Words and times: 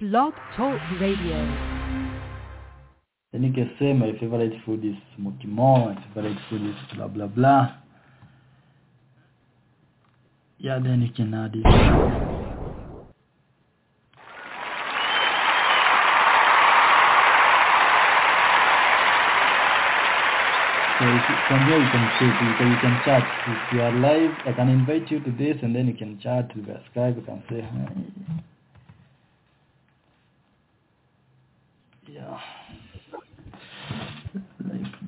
Blog 0.00 0.32
Talk 0.56 0.80
Radio. 0.98 1.36
Then 3.32 3.42
you 3.42 3.52
can 3.52 3.70
say 3.78 3.92
my 3.92 4.12
favorite 4.18 4.54
food 4.64 4.82
is 4.82 4.94
mokimo, 5.20 5.94
my 5.94 6.04
favorite 6.14 6.38
food 6.48 6.62
is 6.70 6.74
blah 6.96 7.06
blah 7.06 7.26
blah. 7.26 7.76
Yeah, 10.56 10.78
then 10.82 11.02
you 11.02 11.12
can 11.12 11.34
add 11.34 11.54
it. 11.54 11.64
So 20.96 21.04
from 21.46 21.66
here 21.66 21.76
you 21.76 21.90
can 21.92 22.08
choose, 22.18 22.36
you 22.40 22.54
can, 22.56 22.70
you 22.72 22.78
can 22.80 23.02
chat. 23.04 23.22
If 23.48 23.74
you 23.74 23.82
are 23.82 23.92
live, 23.92 24.30
I 24.46 24.52
can 24.54 24.70
invite 24.70 25.10
you 25.10 25.20
to 25.20 25.30
this 25.30 25.56
and 25.62 25.76
then 25.76 25.88
you 25.88 25.94
can 25.94 26.18
chat 26.22 26.56
with 26.56 26.68
the 26.68 26.80
Skype, 26.88 27.16
you 27.16 27.22
can 27.22 27.42
say 27.50 27.60
hi. 27.60 28.49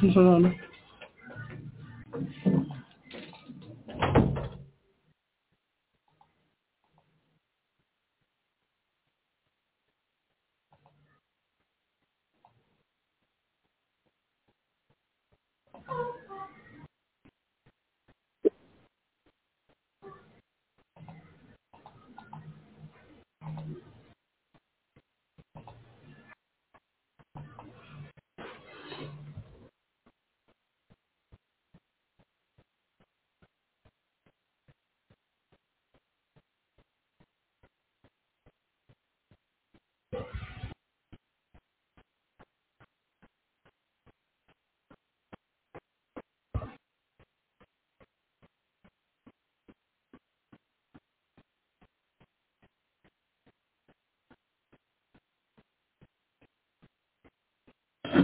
Hello. 0.00 0.52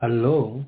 Hello. 0.00 0.64